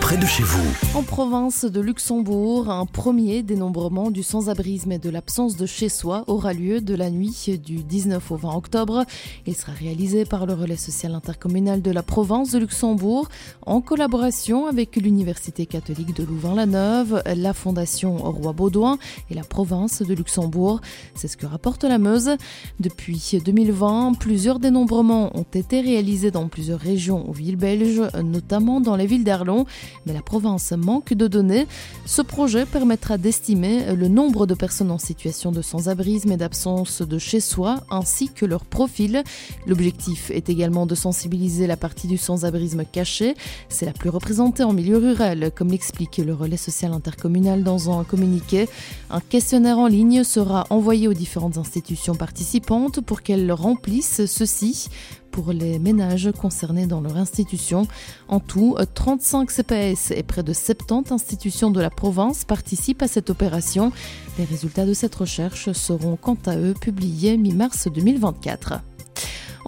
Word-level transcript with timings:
près 0.00 0.18
de 0.18 0.26
chez 0.26 0.42
vous. 0.42 0.98
En 0.98 1.02
province 1.02 1.64
de 1.64 1.80
Luxembourg, 1.80 2.70
un 2.70 2.84
premier 2.84 3.42
dénombrement 3.42 4.10
du 4.10 4.22
sans-abrisme 4.22 4.92
et 4.92 4.98
de 4.98 5.08
l'absence 5.08 5.56
de 5.56 5.64
chez 5.64 5.88
soi 5.88 6.24
aura 6.26 6.52
lieu 6.52 6.82
de 6.82 6.94
la 6.94 7.08
nuit 7.08 7.58
du 7.64 7.82
19 7.82 8.30
au 8.30 8.36
20 8.36 8.56
octobre. 8.56 9.04
Il 9.46 9.54
sera 9.54 9.72
réalisé 9.72 10.26
par 10.26 10.44
le 10.44 10.52
relais 10.52 10.76
social 10.76 11.14
intercommunal 11.14 11.80
de 11.80 11.90
la 11.90 12.02
province 12.02 12.50
de 12.50 12.58
Luxembourg 12.58 13.28
en 13.64 13.80
collaboration 13.80 14.66
avec 14.66 14.96
l'Université 14.96 15.64
catholique 15.64 16.14
de 16.14 16.24
Louvain-la-Neuve, 16.24 17.22
la 17.34 17.54
Fondation 17.54 18.16
Roi 18.16 18.52
Baudouin 18.52 18.98
et 19.30 19.34
la 19.34 19.44
province 19.44 20.02
de 20.02 20.12
Luxembourg. 20.12 20.82
C'est 21.14 21.28
ce 21.28 21.38
que 21.38 21.46
rapporte 21.46 21.84
la 21.84 21.98
Meuse. 21.98 22.36
Depuis 22.80 23.40
2020, 23.42 24.14
plusieurs 24.18 24.58
dénombrements 24.58 25.34
ont 25.34 25.46
été 25.54 25.80
réalisés 25.80 26.30
dans 26.30 26.48
plusieurs 26.48 26.80
régions 26.80 27.28
ou 27.28 27.32
villes 27.32 27.56
belges, 27.56 28.02
notamment 28.22 28.80
dans 28.80 28.96
les 28.96 29.06
villes 29.06 29.24
d'Arlon, 29.24 29.64
mais 30.06 30.12
la 30.12 30.22
province 30.22 30.72
manque 30.72 31.14
de 31.14 31.26
données. 31.26 31.66
Ce 32.06 32.22
projet 32.22 32.66
permettra 32.66 33.18
d'estimer 33.18 33.94
le 33.94 34.08
nombre 34.08 34.46
de 34.46 34.54
personnes 34.54 34.90
en 34.90 34.98
situation 34.98 35.52
de 35.52 35.62
sans-abrisme 35.62 36.32
et 36.32 36.36
d'absence 36.36 37.02
de 37.02 37.18
chez 37.18 37.40
soi, 37.40 37.80
ainsi 37.90 38.28
que 38.28 38.46
leur 38.46 38.64
profil. 38.64 39.22
L'objectif 39.66 40.30
est 40.30 40.48
également 40.48 40.86
de 40.86 40.94
sensibiliser 40.94 41.66
la 41.66 41.76
partie 41.76 42.06
du 42.06 42.18
sans-abrisme 42.18 42.84
caché. 42.90 43.34
C'est 43.68 43.86
la 43.86 43.92
plus 43.92 44.10
représentée 44.10 44.62
en 44.62 44.72
milieu 44.72 44.98
rural, 44.98 45.50
comme 45.54 45.68
l'explique 45.68 46.18
le 46.18 46.34
relais 46.34 46.56
social 46.56 46.92
intercommunal 46.92 47.62
dans 47.62 47.90
un 47.90 48.04
communiqué. 48.04 48.68
Un 49.10 49.20
questionnaire 49.20 49.78
en 49.78 49.86
ligne 49.86 50.24
sera 50.24 50.66
envoyé 50.70 51.08
aux 51.08 51.14
différentes 51.14 51.58
institutions 51.58 52.14
participantes 52.14 53.00
pour 53.00 53.22
qu'elles 53.22 53.52
remplissent 53.52 54.26
ceci 54.26 54.88
pour 55.30 55.52
les 55.52 55.78
ménages 55.78 56.30
concernés 56.38 56.86
dans 56.86 57.00
leur 57.00 57.16
institution. 57.16 57.86
En 58.28 58.40
tout, 58.40 58.76
35 58.94 59.50
CPS 59.50 60.10
et 60.10 60.22
près 60.22 60.42
de 60.42 60.52
70 60.52 61.12
institutions 61.12 61.70
de 61.70 61.80
la 61.80 61.90
province 61.90 62.44
participent 62.44 63.02
à 63.02 63.08
cette 63.08 63.30
opération. 63.30 63.92
Les 64.38 64.44
résultats 64.44 64.86
de 64.86 64.94
cette 64.94 65.14
recherche 65.14 65.72
seront 65.72 66.16
quant 66.16 66.38
à 66.46 66.56
eux 66.56 66.74
publiés 66.74 67.36
mi-mars 67.36 67.88
2024. 67.88 68.80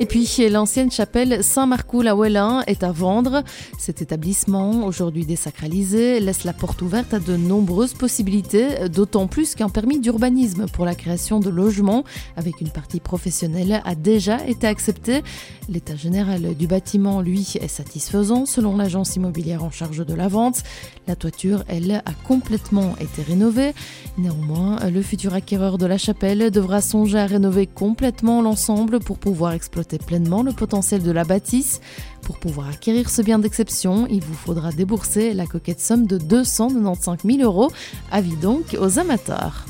Et 0.01 0.07
puis, 0.07 0.29
l'ancienne 0.49 0.93
chapelle 0.93 1.43
Saint-Marcoux-la-Wellin 1.43 2.63
est 2.69 2.85
à 2.85 2.93
vendre. 2.93 3.43
Cet 3.79 4.01
établissement, 4.01 4.87
aujourd'hui 4.87 5.27
désacralisé, 5.27 6.21
laisse 6.21 6.45
la 6.45 6.53
porte 6.53 6.81
ouverte 6.83 7.15
à 7.15 7.19
de 7.19 7.37
nombreuses 7.37 7.95
possibilités, 7.95 8.89
d'autant 8.89 9.27
plus 9.27 9.57
qu'un 9.57 9.69
permis 9.69 9.99
d'urbanisme 9.99 10.67
pour 10.73 10.85
la 10.85 10.95
création 10.95 11.41
de 11.41 11.51
logements 11.51 12.05
avec 12.37 12.61
une 12.61 12.71
partie 12.71 13.01
professionnelle 13.01 13.58
a 13.85 13.95
déjà 13.95 14.47
été 14.47 14.67
accepté. 14.67 15.23
L'état 15.69 15.97
général 15.97 16.55
du 16.55 16.67
bâtiment, 16.67 17.21
lui, 17.21 17.55
est 17.61 17.69
satisfaisant 17.69 18.47
selon 18.47 18.77
l'agence 18.77 19.17
immobilière 19.17 19.65
en 19.65 19.71
charge 19.71 20.05
de 20.05 20.15
la 20.15 20.29
vente. 20.29 20.63
La 21.07 21.17
toiture, 21.17 21.65
elle, 21.69 22.03
a 22.05 22.15
complètement 22.27 22.97
été 23.01 23.23
rénovée. 23.23 23.75
Néanmoins, 24.17 24.79
le 24.89 25.03
futur 25.03 25.35
acquéreur 25.35 25.77
de 25.77 25.87
la 25.87 25.99
chapelle 25.99 26.51
devra 26.51 26.81
songer 26.81 27.19
à 27.19 27.27
rénover 27.27 27.67
complètement 27.67 28.41
l'ensemble 28.41 28.99
pour 29.01 29.19
pouvoir 29.19 29.53
exploiter 29.53 29.99
pleinement 29.99 30.43
le 30.43 30.53
potentiel 30.53 31.03
de 31.03 31.11
la 31.11 31.25
bâtisse. 31.25 31.81
Pour 32.23 32.39
pouvoir 32.39 32.69
acquérir 32.69 33.11
ce 33.11 33.23
bien 33.23 33.39
d'exception, 33.39 34.07
il 34.09 34.23
vous 34.23 34.35
faudra 34.35 34.73
débourser 34.73 35.35
la 35.35 35.47
coquette 35.47 35.81
somme 35.81 36.07
de 36.07 36.19
295 36.19 37.19
000 37.25 37.43
euros. 37.43 37.71
Avis 38.11 38.37
donc 38.37 38.77
aux 38.81 38.99
amateurs. 38.99 39.67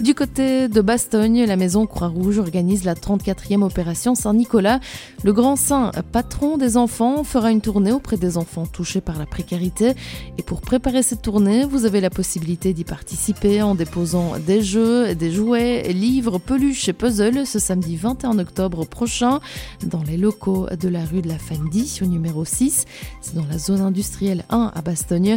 Du 0.00 0.14
côté 0.14 0.68
de 0.68 0.80
Bastogne, 0.80 1.44
la 1.44 1.56
maison 1.56 1.86
Croix-Rouge 1.86 2.38
organise 2.38 2.84
la 2.84 2.94
34e 2.94 3.62
opération 3.62 4.14
Saint-Nicolas. 4.14 4.80
Le 5.24 5.34
grand 5.34 5.56
saint, 5.56 5.90
patron 6.10 6.56
des 6.56 6.78
enfants, 6.78 7.22
fera 7.22 7.50
une 7.50 7.60
tournée 7.60 7.92
auprès 7.92 8.16
des 8.16 8.38
enfants 8.38 8.64
touchés 8.64 9.02
par 9.02 9.18
la 9.18 9.26
précarité. 9.26 9.92
Et 10.38 10.42
pour 10.42 10.62
préparer 10.62 11.02
cette 11.02 11.20
tournée, 11.20 11.66
vous 11.66 11.84
avez 11.84 12.00
la 12.00 12.08
possibilité 12.08 12.72
d'y 12.72 12.84
participer 12.84 13.60
en 13.60 13.74
déposant 13.74 14.38
des 14.38 14.62
jeux, 14.62 15.14
des 15.14 15.30
jouets, 15.30 15.92
livres, 15.92 16.38
peluches 16.38 16.88
et 16.88 16.94
puzzles 16.94 17.46
ce 17.46 17.58
samedi 17.58 17.96
21 17.96 18.38
octobre 18.38 18.86
prochain 18.86 19.40
dans 19.84 20.02
les 20.02 20.16
locaux 20.16 20.66
de 20.80 20.88
la 20.88 21.04
rue 21.04 21.20
de 21.20 21.28
la 21.28 21.38
Fendi 21.38 21.98
au 22.00 22.06
numéro 22.06 22.46
6. 22.46 22.86
C'est 23.20 23.34
dans 23.34 23.46
la 23.46 23.58
zone 23.58 23.82
industrielle 23.82 24.44
1 24.48 24.72
à 24.74 24.80
Bastogne. 24.80 25.36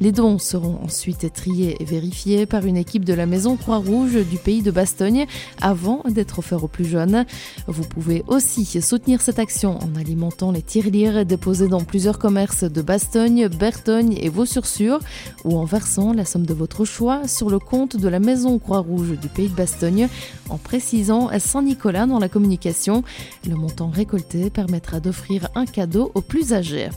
Les 0.00 0.12
dons 0.12 0.38
seront 0.38 0.78
ensuite 0.84 1.32
triés 1.32 1.76
et 1.80 1.84
vérifiés 1.84 2.46
par 2.46 2.64
une 2.64 2.76
équipe 2.76 3.04
de 3.04 3.12
la 3.12 3.26
maison 3.26 3.56
Croix-Rouge 3.56 4.03
du 4.04 4.36
pays 4.36 4.62
de 4.62 4.70
Bastogne 4.70 5.26
avant 5.62 6.02
d'être 6.08 6.38
offert 6.38 6.62
aux 6.62 6.68
plus 6.68 6.84
jeunes. 6.84 7.24
Vous 7.66 7.84
pouvez 7.84 8.22
aussi 8.26 8.64
soutenir 8.82 9.22
cette 9.22 9.38
action 9.38 9.78
en 9.78 9.96
alimentant 9.98 10.52
les 10.52 10.62
tirelires 10.62 11.24
déposés 11.24 11.68
dans 11.68 11.80
plusieurs 11.80 12.18
commerces 12.18 12.64
de 12.64 12.82
Bastogne, 12.82 13.48
Bertogne 13.48 14.16
et 14.20 14.28
Vaux-sur-Sur 14.28 15.00
ou 15.44 15.56
en 15.56 15.64
versant 15.64 16.12
la 16.12 16.24
somme 16.24 16.44
de 16.44 16.52
votre 16.52 16.84
choix 16.84 17.26
sur 17.26 17.48
le 17.48 17.58
compte 17.58 17.96
de 17.96 18.08
la 18.08 18.20
Maison 18.20 18.58
Croix-Rouge 18.58 19.18
du 19.18 19.28
pays 19.28 19.48
de 19.48 19.54
Bastogne 19.54 20.08
en 20.50 20.58
précisant 20.58 21.30
Saint-Nicolas 21.38 22.06
dans 22.06 22.18
la 22.18 22.28
communication. 22.28 23.04
Le 23.48 23.54
montant 23.54 23.88
récolté 23.88 24.50
permettra 24.50 25.00
d'offrir 25.00 25.48
un 25.54 25.64
cadeau 25.64 26.12
aux 26.14 26.20
plus 26.20 26.52
âgés. 26.52 26.90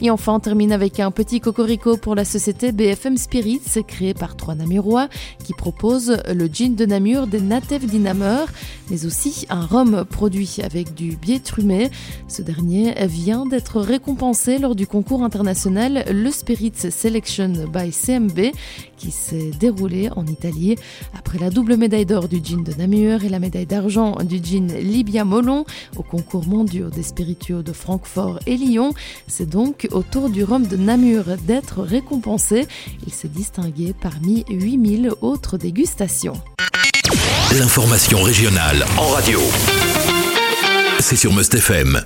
Et 0.00 0.10
enfin, 0.10 0.34
on 0.34 0.40
termine 0.40 0.72
avec 0.72 1.00
un 1.00 1.10
petit 1.10 1.40
cocorico 1.40 1.96
pour 1.96 2.14
la 2.14 2.24
société 2.24 2.72
BFM 2.72 3.16
Spirits, 3.16 3.60
créée 3.86 4.14
par 4.14 4.36
trois 4.36 4.54
Namurois, 4.54 5.08
qui 5.44 5.52
propose 5.52 6.18
le 6.32 6.46
gin 6.46 6.74
de 6.74 6.84
Namur 6.84 7.26
des 7.26 7.40
Natev 7.40 7.86
Dinamer, 7.86 8.44
mais 8.90 9.06
aussi 9.06 9.46
un 9.50 9.64
rhum 9.64 10.04
produit 10.04 10.58
avec 10.62 10.94
du 10.94 11.16
biétrumé. 11.16 11.90
Ce 12.28 12.42
dernier 12.42 12.94
vient 13.06 13.46
d'être 13.46 13.80
récompensé 13.80 14.58
lors 14.58 14.74
du 14.74 14.86
concours 14.86 15.22
international 15.22 16.04
Le 16.10 16.30
Spirits 16.30 16.90
Selection 16.90 17.52
by 17.72 17.90
CMB, 17.90 18.52
qui 18.96 19.10
s'est 19.10 19.50
déroulé 19.58 20.10
en 20.16 20.26
Italie. 20.26 20.76
Après 21.16 21.38
la 21.38 21.50
double 21.50 21.76
médaille 21.76 22.06
d'or 22.06 22.28
du 22.28 22.40
gin 22.42 22.62
de 22.62 22.72
Namur 22.74 23.24
et 23.24 23.28
la 23.28 23.38
médaille 23.38 23.66
d'argent 23.66 24.16
du 24.24 24.38
gin 24.42 24.66
Libia 24.66 25.24
Molon 25.24 25.64
au 25.96 26.02
concours 26.02 26.46
mondial 26.46 26.90
des 26.90 27.02
spiritueux 27.02 27.62
de 27.62 27.72
Francfort 27.72 28.40
et 28.46 28.56
Lyon, 28.56 28.92
c'est 29.26 29.48
donc 29.48 29.83
au 29.92 30.02
tour 30.02 30.30
du 30.30 30.44
rhum 30.44 30.66
de 30.66 30.76
Namur 30.76 31.24
d'être 31.46 31.82
récompensé. 31.82 32.66
Il 33.06 33.12
s'est 33.12 33.28
distingué 33.28 33.94
parmi 34.00 34.44
8000 34.48 35.10
autres 35.20 35.58
dégustations. 35.58 36.40
L'information 37.58 38.22
régionale 38.22 38.84
en 38.96 39.08
radio. 39.08 39.40
C'est 41.00 41.16
sur 41.16 41.32
Must 41.32 41.54
FM. 41.54 42.00